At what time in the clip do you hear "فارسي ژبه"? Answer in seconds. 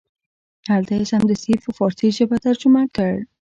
1.77-2.37